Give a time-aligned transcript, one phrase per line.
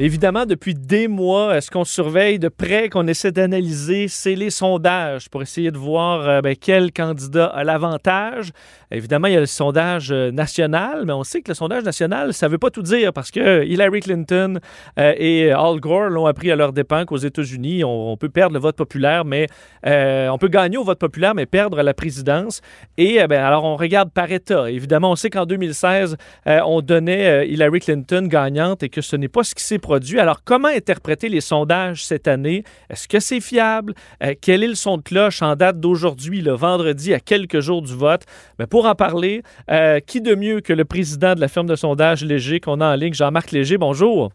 [0.00, 5.28] Évidemment, depuis des mois, ce qu'on surveille de près, qu'on essaie d'analyser, c'est les sondages
[5.28, 8.52] pour essayer de voir euh, ben, quel candidat a l'avantage.
[8.92, 12.32] Évidemment, il y a le sondage euh, national, mais on sait que le sondage national,
[12.32, 14.60] ça ne veut pas tout dire parce que Hillary Clinton
[15.00, 18.60] euh, et Al Gore l'ont appris à leur dépens qu'aux États-Unis, on, peut perdre le
[18.60, 19.48] vote populaire, mais
[19.84, 22.60] on peut gagner au vote populaire, mais perdre la présidence.
[22.96, 24.70] Et ben, alors, on regarde par État.
[24.70, 29.28] Évidemment, on sait qu'en 2016, euh, on donnait Hillary Clinton gagnante et que ce n'est
[29.28, 29.78] pas ce qui s'est
[30.18, 32.62] Alors, comment interpréter les sondages cette année?
[32.90, 33.94] Est-ce que c'est fiable?
[34.22, 37.80] Euh, quel est le son de cloche en date d'aujourd'hui, le vendredi, à quelques jours
[37.80, 38.24] du vote?
[38.58, 41.76] Mais pour en parler, euh, qui de mieux que le président de la firme de
[41.76, 43.78] sondage Léger qu'on a en ligne, Jean-Marc Léger?
[43.78, 44.30] Bonjour.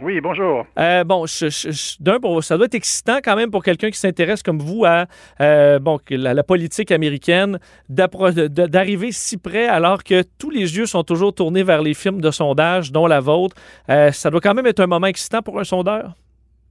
[0.00, 0.64] Oui, bonjour.
[0.78, 3.98] Euh, bon, je- je- je- d'un, ça doit être excitant quand même pour quelqu'un qui
[3.98, 5.06] s'intéresse comme vous à
[5.40, 5.80] euh,
[6.10, 11.82] la, politique américaine, d'arriver si près alors que tous les yeux sont toujours tournés vers
[11.82, 13.56] les films de sondage, dont la vôtre.
[13.90, 16.14] Euh, ça doit quand même être un moment excitant pour un sondeur?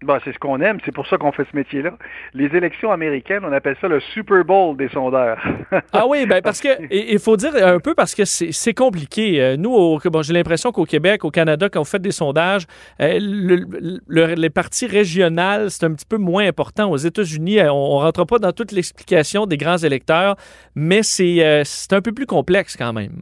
[0.03, 1.91] Bah, c'est ce qu'on aime, c'est pour ça qu'on fait ce métier-là.
[2.35, 5.39] Les élections américaines, on appelle ça le Super Bowl des sondeurs.
[5.91, 9.41] Ah oui, ben parce que il faut dire un peu parce que c'est compliqué.
[9.41, 12.65] Euh, Nous, au- bon, j'ai l'impression qu'au Québec, au Canada, quand vous faites des sondages,
[13.01, 13.65] euh, le-
[14.07, 16.89] le- les parties régionales, c'est un petit peu moins important.
[16.91, 20.35] Aux États-Unis, euh, on, ne rentre pas dans toute l'explication des grands électeurs,
[20.75, 23.21] mais c'est c'est un peu plus complexe quand même.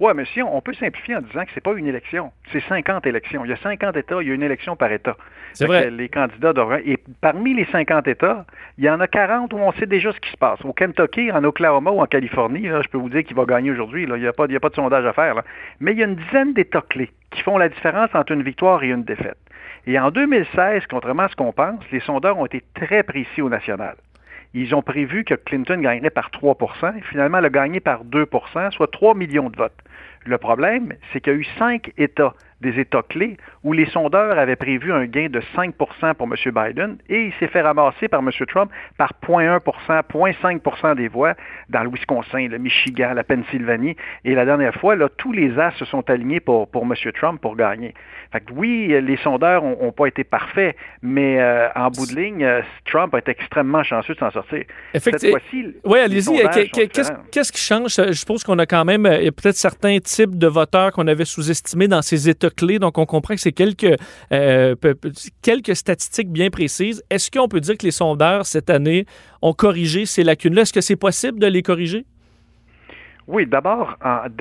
[0.00, 2.60] Ouais, mais si on, on peut simplifier en disant que c'est pas une élection, c'est
[2.60, 3.44] 50 élections.
[3.44, 5.16] Il y a 50 États, il y a une élection par État.
[5.54, 5.90] C'est vrai.
[5.90, 6.82] Les candidats devraient.
[6.86, 8.44] Et parmi les 50 États,
[8.78, 10.60] il y en a 40 où on sait déjà ce qui se passe.
[10.64, 13.70] Au Kentucky, en Oklahoma ou en Californie, là, je peux vous dire qu'il va gagner
[13.70, 14.04] aujourd'hui.
[14.04, 15.34] Il n'y a, pas- il y a pas de sondage à faire.
[15.34, 15.44] là.
[15.80, 18.82] Mais il y a une dizaine d'États clés qui font la différence entre une victoire
[18.82, 19.38] et une défaite.
[19.86, 23.48] Et en 2016, contrairement à ce qu'on pense, les sondeurs ont été très précis au
[23.48, 23.96] national.
[24.54, 26.56] Ils ont prévu que Clinton gagnerait par 3
[26.96, 29.76] et finalement, elle a gagné par 2% soit 3 millions de votes.
[30.24, 34.38] Le problème, c'est qu'il y a eu cinq États, des États clés, où les sondeurs
[34.38, 36.34] avaient prévu un gain de 5% pour M.
[36.46, 38.30] Biden et il s'est fait ramasser par M.
[38.48, 41.34] Trump par 0,1% 0,5% des voix
[41.68, 43.96] dans le Wisconsin, le Michigan, la Pennsylvanie.
[44.24, 46.94] Et la dernière fois, là, tous les as se sont alignés pour, pour M.
[47.18, 47.94] Trump pour gagner.
[48.32, 52.44] Fait que oui, les sondeurs n'ont pas été parfaits, mais euh, en bout de ligne,
[52.44, 54.64] euh, Trump a été extrêmement chanceux de s'en sortir.
[54.92, 55.38] Cette Effectivement.
[55.38, 56.68] fois-ci, Oui, allez-y.
[57.30, 57.94] qu'est-ce qui change?
[57.96, 61.88] Je suppose qu'on a quand même euh, peut-être certains types de voteurs qu'on avait sous-estimés
[61.88, 62.47] dans ces États
[62.78, 63.96] Donc, on comprend que c'est quelques,
[64.32, 64.74] euh,
[65.42, 67.02] quelques statistiques bien précises.
[67.10, 69.06] Est-ce qu'on peut dire que les sondeurs, cette année,
[69.42, 70.62] ont corrigé ces lacunes-là?
[70.62, 72.04] Est-ce que c'est possible de les corriger?
[73.30, 73.98] Oui, d'abord,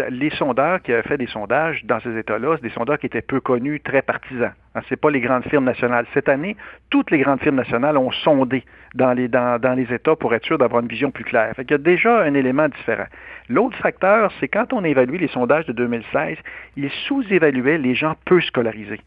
[0.09, 3.21] les sondeurs qui avaient fait des sondages dans ces États-là, c'est des sondeurs qui étaient
[3.21, 4.53] peu connus, très partisans.
[4.75, 6.05] Hein, c'est pas les grandes firmes nationales.
[6.13, 6.55] Cette année,
[6.89, 8.63] toutes les grandes firmes nationales ont sondé
[8.95, 9.25] dans les,
[9.93, 11.53] États pour être sûr d'avoir une vision plus claire.
[11.55, 13.07] Qu'il y a déjà un élément différent.
[13.49, 16.37] L'autre facteur, c'est quand on évalue les sondages de 2016,
[16.77, 19.01] ils sous-évaluaient les gens peu scolarisés.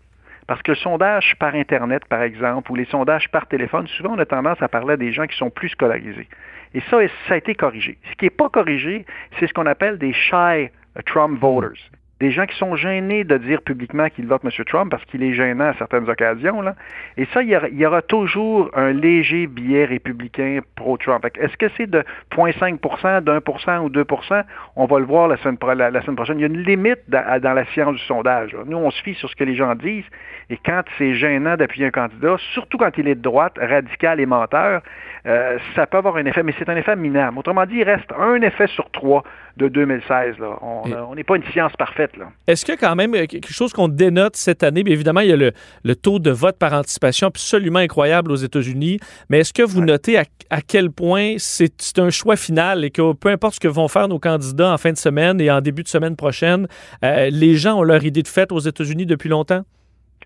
[0.46, 4.18] Parce que le sondage par Internet, par exemple, ou les sondages par téléphone, souvent on
[4.18, 6.28] a tendance à parler à des gens qui sont plus scolarisés.
[6.74, 6.98] Et ça,
[7.28, 7.98] ça a été corrigé.
[8.10, 9.04] Ce qui n'est pas corrigé,
[9.38, 10.70] c'est ce qu'on appelle des shy
[11.06, 11.78] Trump voters.
[12.20, 14.50] Des gens qui sont gênés de dire publiquement qu'ils votent M.
[14.66, 16.60] Trump parce qu'il est gênant à certaines occasions.
[16.60, 16.74] Là.
[17.16, 21.24] Et ça, il y, aura, il y aura toujours un léger biais républicain pro-Trump.
[21.38, 22.04] Est-ce que c'est de
[22.36, 24.42] 0,5% d'1 ou 2%
[24.76, 26.38] On va le voir la semaine, pro- la- la semaine prochaine.
[26.38, 28.52] Il y a une limite dans, dans la science du sondage.
[28.52, 28.60] là.
[28.66, 30.04] Nous, on se fie sur ce que les gens disent.
[30.50, 34.26] Et quand c'est gênant d'appuyer un candidat, surtout quand il est de droite, radical et
[34.26, 34.82] menteur,
[35.26, 37.38] euh, ça peut avoir un effet, mais c'est un effet minable.
[37.38, 39.22] Autrement dit, il reste un effet sur trois
[39.56, 40.38] de 2016.
[40.38, 40.56] Là.
[40.62, 42.09] On Et- euh, on n'est pas une science parfaite.
[42.18, 42.30] Là.
[42.46, 44.82] Est-ce qu'il y a quand même euh, quelque chose qu'on dénote cette année?
[44.82, 45.52] Bien évidemment, il y a le,
[45.84, 48.98] le taux de vote par anticipation absolument incroyable aux États-Unis.
[49.28, 49.86] Mais est-ce que vous Ouais.
[49.86, 53.60] notez à, à quel point c'est c'est un choix final et que peu importe ce
[53.60, 56.66] que vont faire nos candidats en fin de semaine et en début de semaine prochaine,
[57.04, 59.62] euh, les gens ont leur idée de fête aux États-Unis depuis longtemps?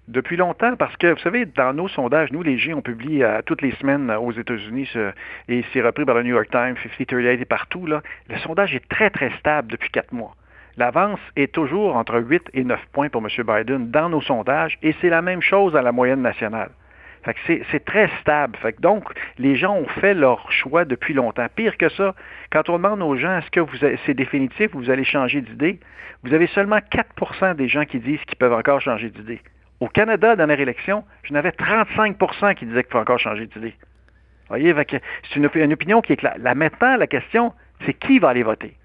[0.07, 3.41] Depuis longtemps, parce que, vous savez, dans nos sondages, nous, les G, on publie euh,
[3.47, 4.87] toutes les semaines euh, aux États-Unis,
[5.49, 7.87] et c'est repris par le New York Times, 5038 et partout.
[7.87, 8.03] Là.
[8.29, 10.37] Le sondage est très, très stable depuis quatre mois.
[10.77, 13.29] L'avance est toujours entre 8 et 9 points pour M.
[13.47, 16.71] Biden dans nos sondages, et c'est la même chose à la moyenne nationale.
[17.47, 18.59] C'est, très stable.
[18.81, 19.05] Donc,
[19.39, 21.47] les gens ont fait leur choix depuis longtemps.
[21.55, 22.15] Pire que ça,
[22.53, 23.61] quand on demande aux gens est-ce que
[24.05, 25.81] c'est définitif ou vous allez changer d'idée,
[26.23, 29.41] vous avez seulement 4% des gens qui disent qu'ils peuvent encore changer d'idée.
[29.81, 33.75] Au Canada, la dernière élection, j'en avais 35% qui disaient qu'il faut encore changer d'idée.
[34.49, 36.37] Vous voyez, c'est une opinion qui est claire.
[36.39, 37.55] Là, maintenant, la question,
[37.87, 38.77] c'est qui va aller voter?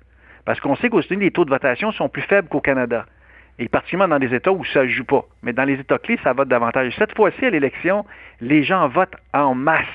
[0.49, 3.05] Parce qu'on sait qu'aux États-Unis, les taux de votation sont plus faibles qu'au Canada.
[3.59, 5.23] Et particulièrement dans des États où ça ne joue pas.
[5.43, 6.87] Mais dans les États clés, ça vote davantage.
[6.87, 8.03] Et cette fois-ci, à l'élection,
[8.41, 9.85] les gens votent en masse.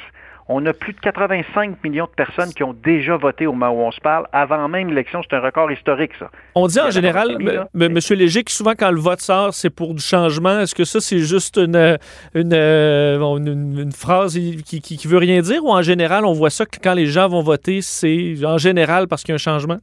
[0.46, 3.84] On a plus de 85 millions de personnes qui ont déjà voté au moment où
[3.84, 5.22] on se parle, avant même l'élection.
[5.28, 6.30] C'est un record historique, ça.
[6.54, 7.36] On dit en général,
[7.74, 7.98] M.
[8.10, 10.60] Léger, que souvent quand le vote sort, c'est pour du changement.
[10.60, 11.98] Est-ce que ça, c'est juste une,
[12.36, 15.64] une, une, phrase qui, qui, qui veut rien dire?
[15.64, 19.08] Ou en général, on voit ça que quand les gens vont voter, c'est en général
[19.08, 19.80] parce qu'il y a un changement?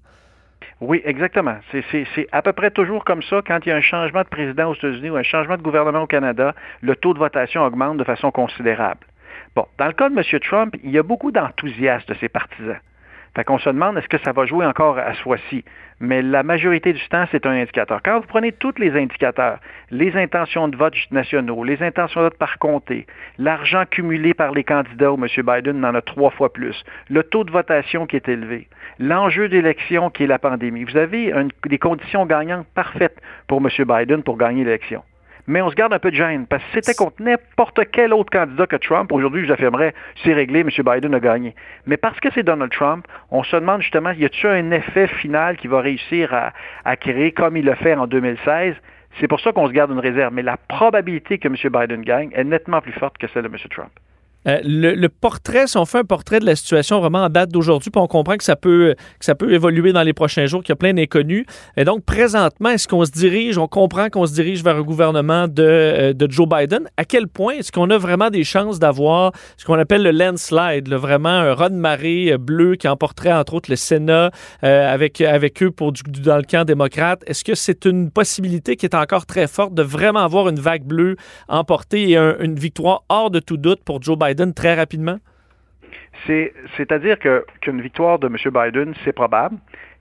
[0.81, 1.57] Oui, exactement.
[1.71, 3.41] C'est à peu près toujours comme ça.
[3.45, 6.01] Quand il y a un changement de président aux États-Unis ou un changement de gouvernement
[6.01, 9.05] au Canada, le taux de votation augmente de façon considérable.
[9.55, 10.39] Bon, dans le cas de M.
[10.39, 12.79] Trump, il y a beaucoup d'enthousiasme de ses partisans.
[13.35, 15.63] Fait qu'on se demande est-ce que ça va jouer encore à ce fois-ci?
[16.01, 18.01] Mais la majorité du temps, c'est un indicateur.
[18.03, 22.37] Quand vous prenez tous les indicateurs, les intentions de vote nationaux, les intentions de vote
[22.37, 23.05] par comté,
[23.37, 25.27] l'argent cumulé par les candidats où M.
[25.45, 28.67] Biden en a trois fois plus, le taux de votation qui est élevé,
[28.99, 31.33] l'enjeu d'élection qui est la pandémie, vous avez
[31.65, 33.69] des conditions gagnantes parfaites pour M.
[33.87, 35.03] Biden pour gagner l'élection
[35.51, 36.47] mais on se garde un peu de gêne.
[36.47, 39.93] Parce que c'était contre n'importe quel autre candidat que Trump, aujourd'hui, je l'affirmerais,
[40.23, 40.69] c'est réglé, M.
[40.69, 41.55] Biden a gagné.
[41.85, 45.57] Mais parce que c'est Donald Trump, on se demande justement, y a-t-il un effet final
[45.57, 46.53] qui va réussir à,
[46.85, 48.75] à créer comme il l'a fait en 2016?
[49.19, 50.33] C'est pour ça qu'on se garde une réserve.
[50.33, 51.55] Mais la probabilité que M.
[51.55, 53.57] Biden gagne est nettement plus forte que celle de M.
[53.69, 53.91] Trump.
[54.47, 57.91] Euh, le, portrait, si on fait un portrait de la situation vraiment en date d'aujourd'hui,
[57.91, 60.69] puis on comprend que ça peut que ça peut évoluer dans les prochains jours, qu'il
[60.69, 61.45] y a plein d'inconnus.
[61.77, 65.47] Et donc, présentement, est-ce qu'on se dirige, on comprend qu'on se dirige vers un gouvernement
[65.47, 66.87] de, euh, Joe Biden?
[66.97, 70.89] À quel point est-ce qu'on a vraiment des chances d'avoir ce qu'on appelle le landslide,
[70.89, 75.61] vraiment un raz de marée euh, bleu qui emporterait entre autres le Sénat avec, avec
[75.63, 77.21] eux pour dans le camp démocrate?
[77.27, 80.83] Est-ce que c'est une possibilité qui est encore très forte de vraiment avoir une vague
[80.83, 81.15] bleue
[81.47, 84.30] emportée et une victoire hors de tout doute pour Joe Biden?
[86.25, 88.35] C'est-à-dire qu'une victoire de M.
[88.45, 89.57] Biden, c'est probable.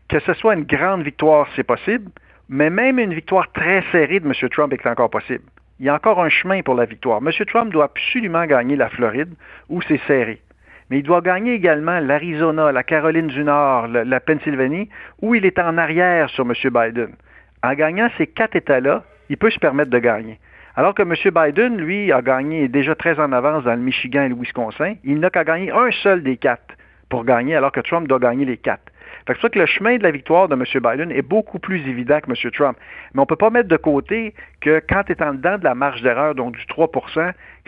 [0.08, 2.10] Que ce soit une grande victoire, c'est possible.
[2.48, 4.48] Mais même une victoire très serrée de M.
[4.50, 5.44] Trump est encore possible.
[5.78, 7.20] Il y a encore un chemin pour la victoire.
[7.24, 7.30] M.
[7.46, 9.32] Trump doit absolument gagner la Floride,
[9.68, 10.42] où c'est serré.
[10.90, 14.88] Mais il doit gagner également l'Arizona, la Caroline du Nord, la Pennsylvanie,
[15.22, 16.52] où il est en arrière sur M.
[16.64, 17.14] Biden.
[17.62, 20.40] En gagnant ces quatre États-là, il peut se permettre de gagner.
[20.80, 21.12] Alors que M.
[21.12, 24.94] Biden, lui, a gagné déjà très en avance dans le Michigan et le Wisconsin.
[25.04, 26.74] Il n'a qu'à gagner un seul des quatre
[27.10, 28.90] pour gagner, alors que Trump doit gagner les quatre.
[29.26, 30.64] C'est pour ça que le chemin de la victoire de M.
[30.64, 32.50] Biden est beaucoup plus évident que M.
[32.52, 32.78] Trump.
[33.12, 34.32] Mais on ne peut pas mettre de côté
[34.62, 36.90] que quand tu es en dedans de la marge d'erreur, donc du 3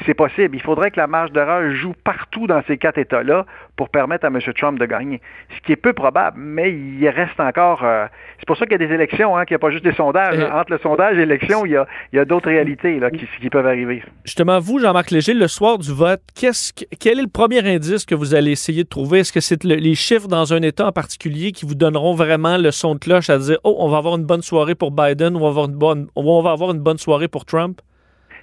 [0.07, 0.57] c'est possible.
[0.57, 3.47] Il faudrait que la marge d'erreur joue partout dans ces quatre États-là
[3.77, 4.39] pour permettre à M.
[4.57, 5.21] Trump de gagner.
[5.57, 7.85] Ce qui est peu probable, mais il reste encore.
[7.85, 8.07] Euh,
[8.39, 9.95] c'est pour ça qu'il y a des élections, hein, qu'il n'y a pas juste des
[9.95, 10.39] sondages.
[10.53, 11.73] Entre le sondage et l'élection, il
[12.13, 14.03] y a, d'autres réalités là, qui, peuvent arriver.
[14.25, 18.35] Justement, vous, Jean-Marc Léger, le soir du vote, quel est le premier indice que vous
[18.35, 19.21] allez essayer de trouver?
[19.21, 22.71] Est-ce que c'est les chiffres dans un État en particulier qui vous donneront vraiment le
[22.71, 25.39] son de cloche à dire Oh, on va avoir une bonne soirée pour Biden ou
[25.39, 27.81] on va avoir une bonne, on va avoir une bonne soirée pour Trump?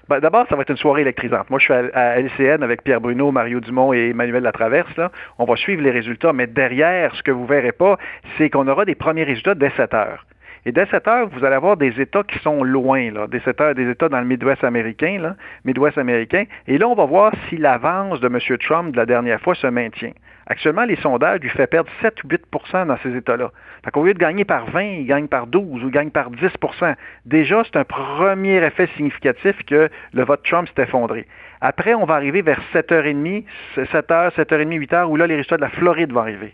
[0.09, 1.51] Ben, d'abord, ça va être une soirée électrisante.
[1.51, 4.97] Moi, je suis à, LCN avec Pierre Bruno, Mario Dumont et Emmanuel Latraverse.
[4.97, 5.11] Là.
[5.38, 7.95] On va suivre les résultats, mais derrière, ce que vous verrez pas,
[8.35, 10.25] c'est qu'on aura des premiers résultats dès 7 heures.
[10.69, 13.74] Et dès 7 heures, vous allez avoir des États qui sont loin, là, des, États,
[13.74, 15.33] des États dans le Midwest américain,
[15.66, 16.44] Midwest américain.
[16.68, 18.38] Et là, on va voir si l'avance de M.
[18.60, 20.12] Trump de la dernière fois se maintient.
[20.45, 23.50] Actuellement, les sondages lui font perdre 7 ou 8% dans ces États-là.
[23.83, 26.30] Fait qu'au lieu de gagner par 20, il gagne par 12 ou il gagne par
[26.30, 26.94] 10%
[27.25, 31.25] Déjà, c'est un premier effet significatif que le vote Trump s'est effondré.
[31.62, 33.44] Après, on va arriver vers 7h30,
[33.75, 36.54] 7h, 7h30, 8h, où là, les résultats de la Floride vont arriver.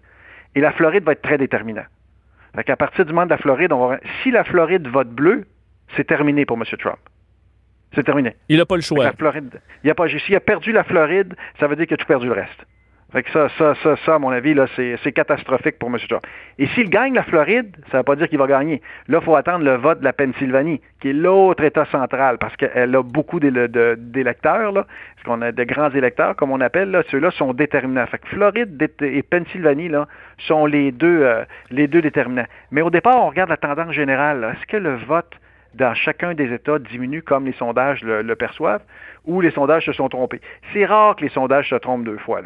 [0.56, 1.84] Et la Floride va être très déterminant.
[2.56, 4.00] Fait qu'à partir du moment de la Floride, on va...
[4.24, 5.45] si la Floride vote bleu,
[5.95, 6.64] c'est terminé pour M.
[6.80, 7.00] Trump.
[7.94, 8.35] C'est terminé.
[8.50, 9.04] Il n'a pas le choix.
[9.04, 11.97] La Floride, il a pas, s'il a perdu la Floride, ça veut dire qu'il a
[11.97, 12.66] tout perdu le reste.
[13.16, 15.95] Fait que ça, ça, ça, ça, à mon avis, là, c'est, catastrophique pour M.
[16.10, 16.22] Trump.
[16.60, 18.81] Et s'il gagne la Floride, ça ne veut pas dire qu'il va gagner.
[19.07, 22.57] Là, il faut attendre le vote de la Pennsylvanie, qui est l'autre État central, parce
[22.57, 27.04] qu'elle a beaucoup d'électeurs, là, parce qu'on a de grands électeurs, comme on appelle, là,
[27.10, 28.06] ceux-là sont déterminants.
[28.07, 32.48] Fait que Floride et Pennsylvanie, là, sont les deux, euh, les deux déterminants.
[32.72, 34.56] Mais au départ, on regarde la tendance générale.
[34.57, 35.40] Est-ce que le vote
[35.76, 38.84] dans chacun des États diminue comme les sondages le, perçoivent
[39.26, 40.40] ou les sondages se sont trompés.
[40.74, 42.42] C'est rare que les sondages se trompent deux fois.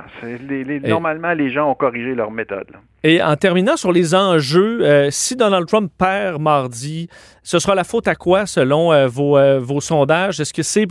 [0.88, 2.68] normalement, les gens ont corrigé leur méthode.
[3.04, 7.10] Et en terminant sur les enjeux, euh, si Donald Trump perd mardi,
[7.44, 10.40] ce sera la faute à quoi selon euh, euh, vos, sondages?
[10.40, 10.86] Est-ce que c'est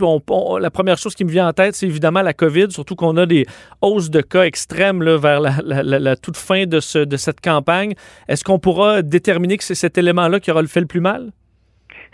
[0.59, 3.25] la première chose qui me vient en tête, c'est évidemment la COVID, surtout qu'on a
[3.25, 3.45] des
[3.81, 7.93] hausses de cas extrêmes vers la, toute fin de, ce, de cette campagne.
[8.27, 11.31] Est-ce qu'on pourra déterminer que c'est cet élément-là qui aura le fait le plus mal?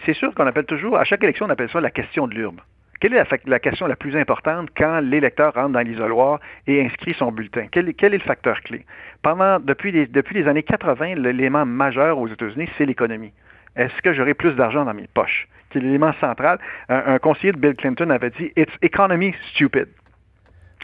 [0.06, 2.60] C'est sûr qu'on appelle toujours, à chaque élection, on appelle ça la question de l'urne.
[3.02, 7.32] Quelle est la, question la plus importante quand l'électeur rentre dans l'isoloir et inscrit son
[7.32, 7.68] bulletin?
[7.70, 8.86] Quel, est le facteur clé?
[9.22, 13.34] Pendant, depuis, les, depuis les années 80, l'élément majeur aux États-Unis, c'est l'économie.
[13.76, 15.48] Est-ce que j'aurai plus d'argent dans mes poches?
[15.74, 16.58] C'est l'élément central.
[16.88, 19.88] Un, conseiller de Bill Clinton avait dit It's economy stupid.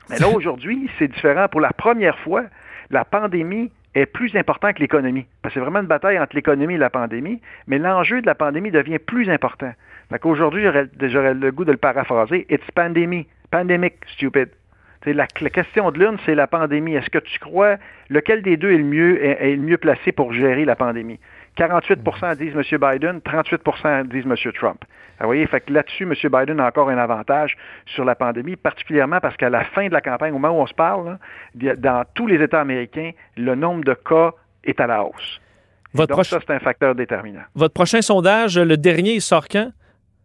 [0.10, 1.48] Mais là, aujourd'hui, c'est différent.
[1.48, 2.44] Pour la première fois,
[2.90, 5.26] la pandémie est plus importante que l'économie.
[5.54, 9.00] C'est vraiment une bataille entre l'économie et la pandémie, mais l'enjeu de la pandémie devient
[9.00, 9.74] plus important.
[10.24, 10.64] Aujourd'hui,
[11.02, 12.46] j'aurais le goût de le paraphraser.
[12.50, 13.28] It's pandemic.
[13.50, 14.50] Pandemic, stupid.
[15.06, 16.96] La, question de l'une, c'est la pandémie.
[16.96, 17.78] Est-ce que tu crois
[18.10, 21.20] lequel des deux est, le mieux placé pour gérer la pandémie?
[21.58, 22.80] 48% disent M.
[22.80, 24.52] Biden, 38% disent M.
[24.54, 24.84] Trump.
[25.20, 26.14] Vous voyez, fait que là-dessus, M.
[26.14, 27.56] Biden a encore un avantage
[27.86, 30.68] sur la pandémie, particulièrement parce qu'à la fin de la campagne, au moment où on
[30.68, 31.20] se parle,
[31.54, 34.32] dans tous les États américains, le nombre de cas
[34.64, 35.40] est à la hausse.
[35.94, 37.44] Votre Donc, ça, c'est un facteur déterminant.
[37.54, 39.72] Votre prochain sondage, le dernier, il sort quand?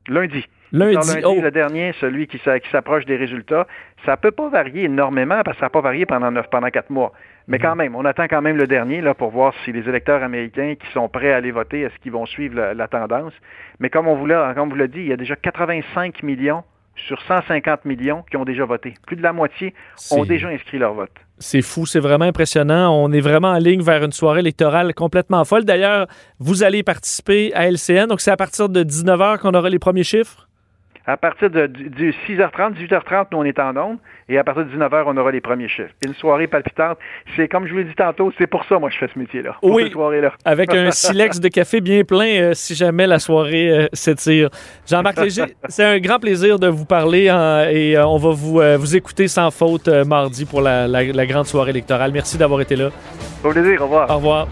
[0.08, 0.46] Lundi.
[0.72, 1.36] Lundi, oh.
[1.40, 2.40] le dernier, celui qui,
[2.72, 3.66] s'approche des résultats.
[4.04, 6.90] Ça ne peut pas varier énormément parce que ça n'a pas varié pendant, pendant quatre
[6.90, 7.12] mois.
[7.48, 7.78] Mais quand mhm.
[7.78, 10.90] même, on attend quand même le dernier là, pour voir si les électeurs américains qui
[10.92, 13.32] sont prêts à aller voter, est-ce qu'ils vont suivre la, tendance.
[13.80, 14.54] Mais comme on vous l'a
[14.86, 16.62] dit, il y a déjà 85 millions
[16.96, 18.94] sur 150 millions qui ont déjà voté.
[19.06, 19.74] Plus de la moitié
[20.10, 21.10] ont déjà inscrit leur vote.
[21.38, 22.90] C'est fou, c'est vraiment impressionnant.
[22.94, 25.64] On est vraiment en ligne vers une soirée électorale complètement folle.
[25.64, 26.06] D'ailleurs,
[26.38, 30.04] vous allez participer à LCN, donc c'est à partir de 19h qu'on aura les premiers
[30.04, 30.48] chiffres?
[31.08, 31.68] À partir de,
[32.28, 33.98] 6h30, 18h30, nous, on est en onde.
[34.28, 35.92] Et à partir de 19h, on aura les premiers chiffres.
[36.04, 36.98] Une soirée palpitante.
[37.36, 39.56] C'est comme je vous l'ai dit tantôt, c'est pour ça, moi, je fais ce métier-là.
[39.62, 39.92] Oui.
[40.44, 44.50] Avec un silex de café bien plein euh, si jamais la soirée euh, s'étire.
[44.88, 48.96] Jean-Marc Léger, c'est un grand plaisir de vous parler et euh, on va vous, vous
[48.96, 52.10] écouter sans faute mardi pour la, la grande soirée électorale.
[52.12, 52.90] Merci d'avoir été là.
[53.44, 53.80] Au plaisir.
[53.80, 54.10] Au revoir.
[54.10, 54.48] Au revoir.